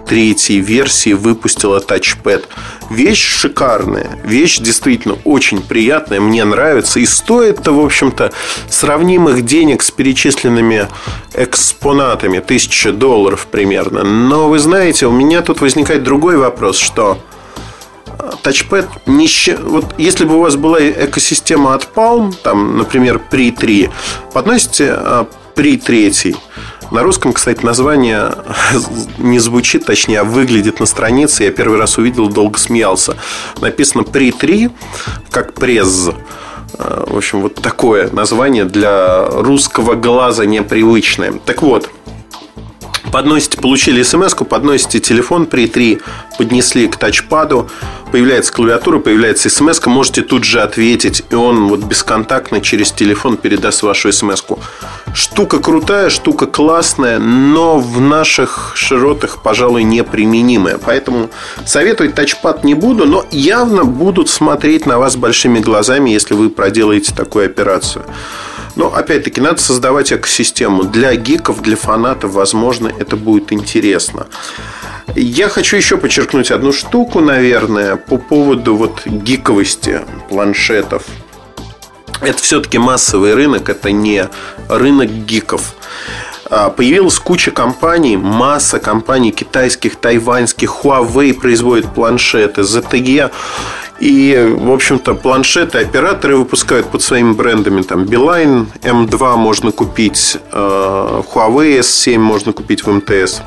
третьей 0.08 0.60
версии 0.60 1.14
выпустила 1.14 1.80
тачпэд. 1.80 2.48
Вещь 2.90 3.24
шикарная, 3.24 4.20
вещь 4.26 4.60
действительно 4.60 5.18
очень 5.24 5.62
приятная, 5.62 6.20
мне 6.20 6.44
нравится. 6.44 7.00
И 7.00 7.06
стоит-то, 7.06 7.72
в 7.72 7.80
общем-то, 7.80 8.34
сравнимых 8.70 9.46
денег 9.46 9.82
с 9.82 9.90
перечисленными 9.90 10.90
экспонатами, 11.34 12.40
тысяча 12.40 12.92
долларов 12.92 13.48
примерно. 13.50 14.04
Но 14.04 14.50
вы 14.50 14.60
знаете, 14.60 15.06
у 15.08 15.12
меня 15.12 15.42
тут 15.42 15.62
возникает 15.62 16.04
другой 16.04 16.36
вопрос, 16.36 16.78
что 16.78 17.18
тачпэд 18.44 18.88
не 19.06 19.28
Вот 19.64 19.96
если 19.98 20.26
бы 20.26 20.36
у 20.36 20.42
вас 20.42 20.56
была 20.56 20.80
экосистема 20.82 21.74
от 21.74 21.90
Palm, 21.96 22.34
там, 22.44 22.78
например, 22.78 23.20
при 23.20 23.52
3, 23.52 23.90
подносите 24.34 24.92
а, 24.92 25.28
при 25.56 25.78
3. 25.78 26.36
На 26.92 27.04
русском, 27.04 27.32
кстати, 27.32 27.64
название 27.66 28.34
не 29.18 29.40
звучит, 29.40 29.86
точнее, 29.86 30.20
а 30.22 30.24
выглядит 30.24 30.80
на 30.80 30.86
странице. 30.86 31.46
Я 31.46 31.52
первый 31.52 31.80
раз 31.80 31.98
увидел, 31.98 32.28
долго 32.28 32.60
смеялся. 32.60 33.16
Написано 33.62 34.04
при 34.04 34.32
3, 34.32 34.70
как 35.30 35.54
пресс. 35.54 36.10
А, 36.78 37.06
в 37.08 37.16
общем, 37.16 37.42
вот 37.42 37.56
такое 37.56 38.10
название 38.12 38.66
для 38.66 39.26
русского 39.26 39.96
глаза 39.96 40.46
непривычное. 40.46 41.34
Так 41.46 41.62
вот, 41.62 41.90
подносите, 43.12 43.58
получили 43.58 44.04
смс 44.04 44.34
подносите 44.34 45.00
телефон 45.00 45.46
при 45.46 45.68
3, 45.68 46.02
поднесли 46.38 46.88
к 46.88 46.98
тачпаду, 46.98 47.70
появляется 48.12 48.54
клавиатура, 48.54 49.00
появляется 49.00 49.50
смс 49.50 49.86
можете 49.86 50.22
тут 50.22 50.44
же 50.44 50.62
ответить, 50.62 51.24
и 51.30 51.36
он 51.36 51.68
вот 51.68 51.82
бесконтактно 51.82 52.62
через 52.62 52.92
телефон 52.92 53.38
передаст 53.38 53.84
вашу 53.84 54.12
смс 54.12 54.44
-ку. 54.44 54.60
Штука 55.14 55.60
крутая, 55.60 56.10
штука 56.10 56.46
классная, 56.46 57.20
но 57.20 57.80
в 57.80 58.00
наших 58.00 58.72
широтах, 58.76 59.42
пожалуй, 59.44 59.84
неприменимая. 59.84 60.78
Поэтому 60.78 61.30
советовать 61.66 62.16
тачпад 62.16 62.64
не 62.64 62.76
буду, 62.76 63.06
но 63.06 63.26
явно 63.32 63.84
будут 63.84 64.30
смотреть 64.30 64.86
на 64.86 64.98
вас 64.98 65.16
большими 65.16 65.60
глазами, 65.60 66.10
если 66.12 66.34
вы 66.34 66.50
проделаете 66.50 67.14
такую 67.14 67.46
операцию. 67.46 68.06
Но, 68.82 68.92
опять-таки, 68.96 69.40
надо 69.40 69.62
создавать 69.62 70.12
экосистему. 70.12 70.82
Для 70.82 71.14
гиков, 71.14 71.62
для 71.62 71.76
фанатов, 71.76 72.32
возможно, 72.32 72.88
это 72.88 73.16
будет 73.16 73.54
интересно. 73.54 74.26
Я 75.16 75.50
хочу 75.50 75.78
еще 75.78 75.98
подчеркнуть 75.98 76.50
одну 76.50 76.74
штуку, 76.74 77.20
наверное, 77.20 77.96
по 77.96 78.18
поводу 78.18 78.76
вот 78.76 79.06
гиковости 79.06 80.02
планшетов. 80.30 81.04
Это 82.22 82.42
все-таки 82.42 82.80
массовый 82.80 83.36
рынок, 83.36 83.70
это 83.70 83.92
не 83.92 84.28
рынок 84.68 85.12
гиков. 85.12 85.76
А, 86.50 86.72
появилась 86.72 87.20
куча 87.20 87.52
компаний, 87.52 88.18
масса 88.18 88.80
компаний 88.80 89.32
китайских, 89.32 89.96
тайваньских, 89.96 90.84
Huawei 90.84 91.36
производит 91.36 91.94
планшеты, 91.94 92.62
ZTE 92.62 93.30
и, 94.02 94.56
в 94.58 94.72
общем-то, 94.72 95.14
планшеты 95.14 95.78
операторы 95.78 96.36
выпускают 96.36 96.88
под 96.88 97.04
своими 97.04 97.34
брендами. 97.34 97.84
Там 97.84 98.06
Beeline 98.06 98.66
M2 98.82 99.36
можно 99.38 99.72
купить, 99.72 100.38
э, 100.52 101.22
Huawei 101.32 101.80
S7 101.80 102.18
можно 102.18 102.52
купить 102.52 102.84
в 102.84 102.92
МТС. 102.92 103.42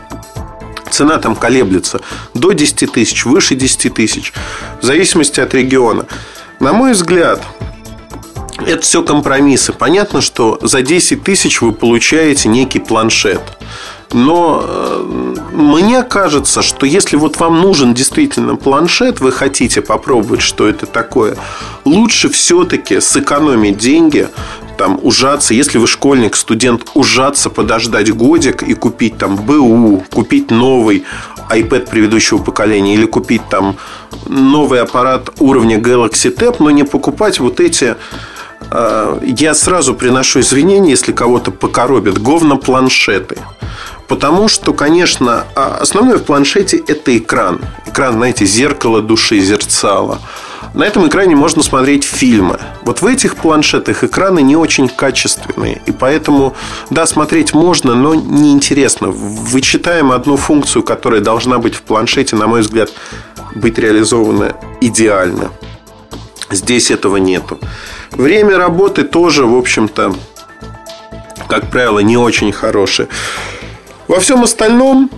Цена 0.90 1.18
там 1.18 1.34
колеблется 1.34 2.00
до 2.34 2.52
10 2.52 2.92
тысяч, 2.92 3.24
выше 3.24 3.56
10 3.56 3.94
тысяч, 3.94 4.32
в 4.80 4.84
зависимости 4.84 5.40
от 5.40 5.52
региона. 5.54 6.06
На 6.60 6.72
мой 6.72 6.92
взгляд, 6.92 7.42
это 8.64 8.80
все 8.80 9.02
компромиссы. 9.02 9.72
Понятно, 9.72 10.20
что 10.20 10.60
за 10.62 10.82
10 10.82 11.24
тысяч 11.24 11.62
вы 11.62 11.72
получаете 11.72 12.48
некий 12.48 12.78
планшет– 12.78 13.42
но 14.14 14.64
э, 14.64 15.34
мне 15.52 16.02
кажется, 16.04 16.62
что 16.62 16.86
если 16.86 17.16
вот 17.16 17.38
вам 17.40 17.60
нужен 17.60 17.94
действительно 17.94 18.54
планшет, 18.54 19.20
вы 19.20 19.32
хотите 19.32 19.82
попробовать, 19.82 20.40
что 20.40 20.68
это 20.68 20.86
такое, 20.86 21.36
лучше 21.84 22.28
все-таки 22.28 23.00
сэкономить 23.00 23.76
деньги, 23.76 24.28
там 24.78 24.98
ужаться, 25.02 25.52
если 25.52 25.78
вы 25.78 25.86
школьник, 25.88 26.36
студент, 26.36 26.86
ужаться, 26.94 27.50
подождать 27.50 28.14
годик 28.14 28.62
и 28.62 28.74
купить 28.74 29.18
там 29.18 29.36
БУ, 29.36 30.04
купить 30.12 30.50
новый 30.50 31.04
iPad 31.50 31.90
предыдущего 31.90 32.38
поколения 32.38 32.94
или 32.94 33.06
купить 33.06 33.42
там 33.48 33.76
новый 34.26 34.80
аппарат 34.80 35.30
уровня 35.40 35.78
Galaxy 35.78 36.34
Tab, 36.34 36.56
но 36.60 36.70
не 36.70 36.84
покупать 36.84 37.40
вот 37.40 37.58
эти 37.60 37.96
э, 38.70 39.18
я 39.22 39.54
сразу 39.54 39.94
приношу 39.94 40.40
извинения, 40.40 40.90
если 40.90 41.12
кого-то 41.12 41.50
покоробят, 41.50 42.18
говно-планшеты. 42.18 43.38
Потому 44.08 44.48
что, 44.48 44.72
конечно, 44.74 45.44
а, 45.54 45.78
основное 45.80 46.18
в 46.18 46.24
планшете– 46.24 46.76
это 46.86 47.16
экран. 47.16 47.60
Экран, 47.86 48.14
знаете, 48.14 48.44
зеркало 48.44 49.00
души, 49.02 49.40
зерцало. 49.40 50.20
На 50.74 50.84
этом 50.84 51.06
экране 51.06 51.36
можно 51.36 51.62
смотреть 51.62 52.02
фильмы. 52.02 52.58
Вот 52.82 53.00
в 53.00 53.06
этих 53.06 53.36
планшетах 53.36 54.02
экраны 54.02 54.42
не 54.42 54.56
очень 54.56 54.88
качественные. 54.88 55.80
И 55.86 55.92
поэтому, 55.92 56.54
да, 56.90 57.06
смотреть 57.06 57.54
можно, 57.54 57.94
но 57.94 58.14
неинтересно. 58.14 59.08
Вычитаем 59.08 60.10
одну 60.10 60.36
функцию, 60.36 60.82
которая 60.82 61.20
должна 61.20 61.58
быть 61.58 61.76
в 61.76 61.82
планшете, 61.82 62.34
на 62.34 62.48
мой 62.48 62.62
взгляд, 62.62 62.90
быть 63.54 63.78
реализована 63.78 64.56
идеально. 64.80 65.52
Здесь 66.50 66.90
этого 66.90 67.18
нету. 67.18 67.58
Время 68.10 68.58
работы 68.58 69.04
тоже, 69.04 69.46
в 69.46 69.56
общем-то, 69.56 70.14
как 71.46 71.70
правило, 71.70 72.00
не 72.00 72.16
очень 72.16 72.52
хорошее. 72.52 73.08
Во 74.08 74.20
всем 74.20 74.42
остальном 74.42 75.10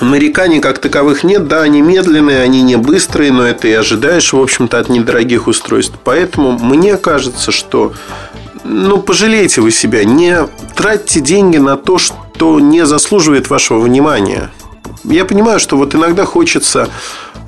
Нареканий 0.00 0.60
как 0.60 0.78
таковых 0.78 1.24
нет, 1.24 1.48
да, 1.48 1.62
они 1.62 1.80
медленные, 1.80 2.42
они 2.42 2.62
не 2.62 2.76
быстрые, 2.76 3.32
но 3.32 3.44
это 3.44 3.66
и 3.66 3.72
ожидаешь, 3.72 4.32
в 4.32 4.40
общем-то, 4.40 4.78
от 4.78 4.88
недорогих 4.90 5.46
устройств. 5.46 5.94
Поэтому 6.04 6.52
мне 6.52 6.98
кажется, 6.98 7.50
что 7.50 7.94
ну, 8.64 8.98
пожалейте 8.98 9.60
вы 9.60 9.70
себя, 9.70 10.04
не 10.04 10.46
тратьте 10.74 11.20
деньги 11.20 11.56
на 11.56 11.76
то, 11.76 11.98
что 11.98 12.60
не 12.60 12.84
заслуживает 12.84 13.48
вашего 13.48 13.78
внимания. 13.78 14.50
Я 15.04 15.24
понимаю, 15.24 15.60
что 15.60 15.76
вот 15.76 15.94
иногда 15.94 16.24
хочется 16.24 16.90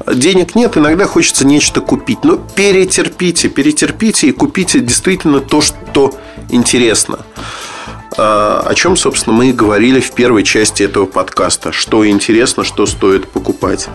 денег 0.06 0.54
нет, 0.54 0.76
иногда 0.76 1.06
хочется 1.06 1.46
нечто 1.46 1.80
купить. 1.80 2.24
Но 2.24 2.36
перетерпите, 2.36 3.48
перетерпите 3.48 4.28
и 4.28 4.32
купите 4.32 4.80
действительно 4.80 5.40
то, 5.40 5.60
что 5.60 6.14
интересно. 6.50 7.18
А, 8.18 8.64
о 8.66 8.74
чем, 8.74 8.96
собственно, 8.96 9.36
мы 9.36 9.50
и 9.50 9.52
говорили 9.52 10.00
в 10.00 10.12
первой 10.12 10.42
части 10.42 10.82
этого 10.82 11.06
подкаста. 11.06 11.72
Что 11.72 12.06
интересно, 12.06 12.64
что 12.64 12.84
стоит 12.84 13.28
покупать. 13.28 13.88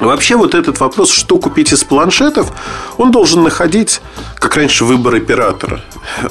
Вообще 0.00 0.36
вот 0.36 0.54
этот 0.54 0.78
вопрос, 0.78 1.10
что 1.10 1.38
купить 1.38 1.72
из 1.72 1.82
планшетов, 1.82 2.52
он 2.98 3.10
должен 3.10 3.42
находить, 3.42 4.00
как 4.36 4.56
раньше, 4.56 4.84
выбор 4.84 5.16
оператора. 5.16 5.80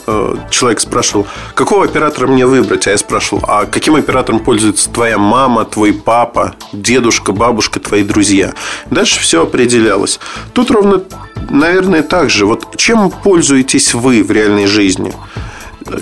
Э, 0.06 0.36
человек 0.50 0.80
спрашивал, 0.80 1.28
какого 1.54 1.84
оператора 1.84 2.28
мне 2.28 2.46
выбрать? 2.46 2.88
А 2.88 2.92
я 2.92 2.98
спрашивал, 2.98 3.44
а 3.46 3.66
каким 3.66 3.96
оператором 3.96 4.40
пользуется 4.40 4.90
твоя 4.90 5.18
мама, 5.18 5.66
твой 5.66 5.92
папа, 5.94 6.56
дедушка, 6.72 7.34
бабушка, 7.34 7.82
твои 7.82 8.04
друзья? 8.04 8.54
Дальше 8.90 9.20
все 9.20 9.44
определялось. 9.44 10.20
Тут 10.54 10.72
ровно, 10.72 11.04
наверное, 11.50 12.04
так 12.04 12.30
же. 12.30 12.46
Вот 12.46 12.78
чем 12.78 13.12
пользуетесь 13.12 13.94
вы 13.94 14.24
в 14.24 14.32
реальной 14.32 14.68
жизни? 14.68 15.14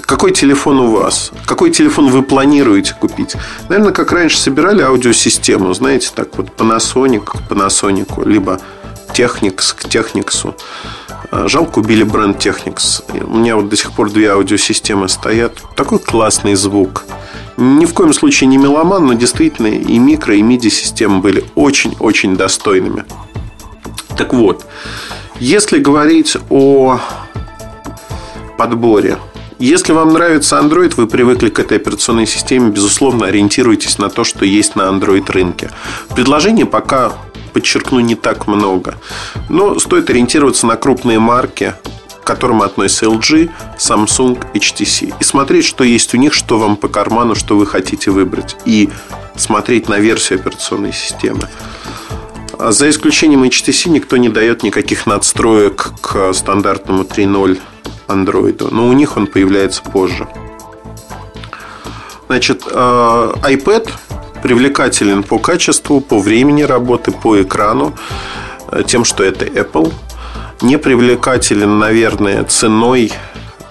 Какой 0.05 0.31
телефон 0.31 0.79
у 0.79 0.91
вас, 0.91 1.31
какой 1.45 1.71
телефон 1.71 2.09
вы 2.09 2.23
планируете 2.23 2.95
купить. 2.99 3.35
Наверное, 3.69 3.93
как 3.93 4.11
раньше 4.11 4.37
собирали 4.37 4.81
аудиосистему, 4.81 5.73
знаете, 5.73 6.09
так 6.13 6.37
вот 6.37 6.47
Panasonic 6.57 7.23
к 7.23 7.35
Panasonic, 7.49 8.27
либо 8.27 8.59
Technics 9.13 9.75
к 9.75 9.85
Technics. 9.85 10.53
А, 11.31 11.47
жалко, 11.47 11.79
убили 11.79 12.03
бренд 12.03 12.37
Technics. 12.43 13.03
У 13.23 13.37
меня 13.37 13.55
вот 13.55 13.69
до 13.69 13.75
сих 13.75 13.91
пор 13.91 14.09
две 14.09 14.31
аудиосистемы 14.31 15.09
стоят. 15.09 15.53
Такой 15.75 15.99
классный 15.99 16.55
звук. 16.55 17.03
Ни 17.57 17.85
в 17.85 17.93
коем 17.93 18.13
случае 18.13 18.47
не 18.47 18.57
меломан, 18.57 19.05
но 19.05 19.13
действительно 19.13 19.67
и 19.67 19.97
микро, 19.97 20.35
и 20.35 20.41
MIDI-системы 20.41 21.19
были 21.21 21.45
очень-очень 21.55 22.35
достойными. 22.35 23.05
Так 24.17 24.33
вот, 24.33 24.65
если 25.39 25.79
говорить 25.79 26.37
о 26.49 26.99
подборе 28.57 29.17
если 29.59 29.93
вам 29.93 30.13
нравится 30.13 30.57
Android, 30.57 30.93
вы 30.97 31.07
привыкли 31.07 31.49
к 31.49 31.59
этой 31.59 31.77
операционной 31.77 32.27
системе, 32.27 32.71
безусловно, 32.71 33.27
ориентируйтесь 33.27 33.97
на 33.97 34.09
то, 34.09 34.23
что 34.23 34.45
есть 34.45 34.75
на 34.75 34.83
Android 34.83 35.31
рынке. 35.31 35.71
Предложений 36.15 36.65
пока, 36.65 37.13
подчеркну, 37.53 37.99
не 38.01 38.15
так 38.15 38.47
много. 38.47 38.95
Но 39.49 39.79
стоит 39.79 40.09
ориентироваться 40.09 40.67
на 40.67 40.75
крупные 40.75 41.19
марки, 41.19 41.73
к 42.21 42.27
которым 42.27 42.63
относятся 42.63 43.05
LG, 43.05 43.49
Samsung, 43.77 44.43
HTC. 44.53 45.13
И 45.19 45.23
смотреть, 45.23 45.65
что 45.65 45.83
есть 45.83 46.13
у 46.13 46.17
них, 46.17 46.33
что 46.33 46.57
вам 46.57 46.75
по 46.75 46.87
карману, 46.87 47.35
что 47.35 47.55
вы 47.55 47.65
хотите 47.65 48.11
выбрать. 48.11 48.57
И 48.65 48.89
смотреть 49.37 49.87
на 49.87 49.99
версию 49.99 50.39
операционной 50.39 50.91
системы. 50.91 51.47
А 52.57 52.71
за 52.71 52.89
исключением 52.89 53.43
HTC 53.43 53.89
никто 53.89 54.17
не 54.17 54.29
дает 54.29 54.63
никаких 54.63 55.05
надстроек 55.05 55.93
к 56.01 56.33
стандартному 56.33 57.03
3.0 57.03 57.59
Android, 58.07 58.67
но 58.71 58.87
у 58.87 58.93
них 58.93 59.17
он 59.17 59.27
появляется 59.27 59.81
позже. 59.83 60.27
Значит, 62.27 62.63
э, 62.69 62.73
iPad 62.73 63.89
привлекателен 64.41 65.23
по 65.23 65.39
качеству, 65.39 66.01
по 66.01 66.19
времени 66.19 66.63
работы, 66.63 67.11
по 67.11 67.41
экрану, 67.41 67.95
э, 68.71 68.83
тем, 68.85 69.05
что 69.05 69.23
это 69.23 69.45
Apple. 69.45 69.93
Не 70.61 70.77
привлекателен, 70.77 71.79
наверное, 71.79 72.43
ценой 72.43 73.11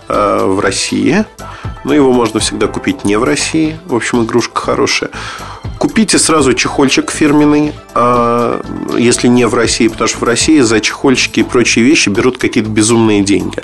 э, 0.09 0.45
в 0.45 0.61
России. 0.61 1.25
Но 1.85 1.95
его 1.95 2.13
можно 2.13 2.41
всегда 2.41 2.67
купить 2.67 3.05
не 3.05 3.17
в 3.17 3.25
России. 3.25 3.79
В 3.87 3.95
общем, 3.95 4.25
игрушка 4.25 4.61
хорошая. 4.61 5.11
Купите 5.79 6.19
сразу 6.19 6.55
чехольчик 6.55 7.11
фирменный, 7.11 7.75
а, 7.95 8.63
если 8.97 9.29
не 9.29 9.47
в 9.47 9.55
России, 9.55 9.89
потому 9.89 10.09
что 10.09 10.19
в 10.19 10.23
России 10.23 10.61
за 10.61 10.81
чехольчики 10.81 11.41
и 11.41 11.43
прочие 11.43 11.85
вещи 11.85 12.09
берут 12.09 12.39
какие-то 12.39 12.71
безумные 12.71 13.23
деньги. 13.23 13.63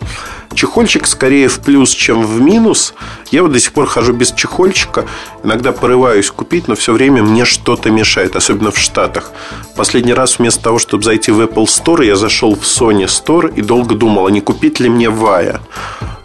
Чехольчик 0.52 1.06
скорее 1.06 1.48
в 1.48 1.60
плюс, 1.60 1.90
чем 1.92 2.22
в 2.22 2.40
минус. 2.40 2.94
Я 3.30 3.42
вот 3.42 3.52
до 3.52 3.60
сих 3.60 3.72
пор 3.72 3.86
хожу 3.86 4.12
без 4.12 4.32
чехольчика. 4.32 5.06
Иногда 5.44 5.72
порываюсь 5.72 6.30
купить, 6.30 6.68
но 6.68 6.74
все 6.74 6.92
время 6.92 7.22
мне 7.22 7.44
что-то 7.44 7.90
мешает, 7.90 8.36
особенно 8.36 8.70
в 8.72 8.78
Штатах. 8.78 9.30
Последний 9.76 10.12
раз 10.12 10.38
вместо 10.38 10.62
того, 10.64 10.78
чтобы 10.78 11.04
зайти 11.04 11.30
в 11.30 11.40
Apple 11.40 11.66
Store, 11.66 12.04
я 12.04 12.16
зашел 12.16 12.54
в 12.54 12.62
Sony 12.64 13.06
Store 13.06 13.52
и 13.54 13.62
долго 13.62 13.94
думал, 13.94 14.26
а 14.26 14.30
не 14.30 14.40
купить 14.40 14.80
ли 14.80 14.90
мне 14.90 15.08
Вая. 15.08 15.60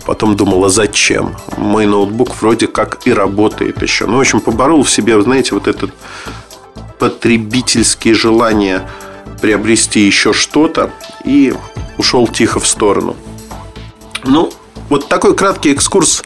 Потом 0.06 0.36
думал, 0.36 0.66
а 0.66 0.70
зачем? 0.70 1.36
Мой 1.58 1.86
ноутбук 1.88 2.40
вроде 2.42 2.68
как 2.68 3.06
и 3.08 3.14
работает 3.14 3.82
еще. 3.82 4.06
Ну, 4.06 4.18
в 4.18 4.20
общем, 4.20 4.40
поборол 4.40 4.84
в 4.84 4.90
себе, 4.90 5.20
знаете, 5.22 5.56
вот 5.56 5.68
этот 5.68 5.92
потребительские 7.00 8.14
желания 8.14 8.88
приобрести 9.42 10.02
еще 10.02 10.32
что-то 10.32 10.92
и 11.24 11.54
ушел 11.98 12.28
тихо 12.28 12.60
в 12.60 12.68
сторону. 12.68 13.16
Ну, 14.24 14.52
вот 14.90 15.08
такой 15.08 15.36
краткий 15.36 15.72
экскурс 15.72 16.24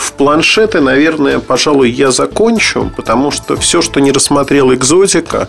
в 0.00 0.14
планшеты, 0.14 0.80
наверное, 0.80 1.40
пожалуй, 1.40 1.90
я 1.90 2.10
закончу, 2.10 2.90
потому 2.96 3.30
что 3.30 3.56
все, 3.56 3.82
что 3.82 4.00
не 4.00 4.12
рассмотрел 4.12 4.72
экзотика, 4.72 5.48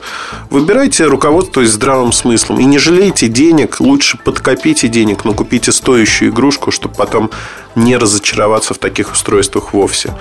выбирайте 0.50 1.06
руководствуясь 1.06 1.70
здравым 1.70 2.12
смыслом. 2.12 2.60
И 2.60 2.66
не 2.66 2.78
жалейте 2.78 3.30
денег, 3.30 3.80
лучше 3.80 4.18
подкопите 4.18 4.90
денег, 4.90 5.24
но 5.24 5.34
купите 5.34 5.72
стоящую 5.72 6.32
игрушку, 6.32 6.72
чтобы 6.72 6.96
потом 6.96 7.32
не 7.76 7.96
разочароваться 7.96 8.74
в 8.74 8.78
таких 8.78 9.14
устройствах 9.14 9.74
вовсе 9.74 10.14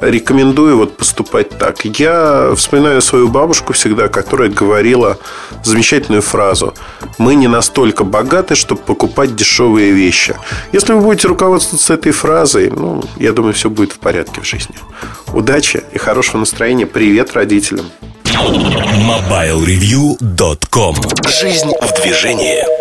рекомендую 0.00 0.76
вот 0.76 0.96
поступать 0.96 1.50
так. 1.50 1.84
Я 1.84 2.52
вспоминаю 2.56 3.02
свою 3.02 3.28
бабушку 3.28 3.72
всегда, 3.72 4.08
которая 4.08 4.48
говорила 4.48 5.18
замечательную 5.64 6.22
фразу. 6.22 6.74
Мы 7.18 7.34
не 7.34 7.48
настолько 7.48 8.04
богаты, 8.04 8.54
чтобы 8.54 8.80
покупать 8.82 9.34
дешевые 9.36 9.92
вещи. 9.92 10.36
Если 10.72 10.92
вы 10.92 11.00
будете 11.00 11.28
руководствоваться 11.28 11.94
этой 11.94 12.12
фразой, 12.12 12.70
ну, 12.70 13.02
я 13.16 13.32
думаю, 13.32 13.54
все 13.54 13.70
будет 13.70 13.92
в 13.92 13.98
порядке 13.98 14.40
в 14.40 14.44
жизни. 14.44 14.74
Удачи 15.32 15.82
и 15.92 15.98
хорошего 15.98 16.38
настроения. 16.38 16.86
Привет 16.86 17.34
родителям. 17.34 17.86
MobileReview.com 18.24 20.96
Жизнь 21.28 21.72
в 21.80 22.02
движении. 22.02 22.79